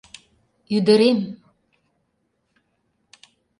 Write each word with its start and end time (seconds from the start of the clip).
ӱдырем 0.75 1.19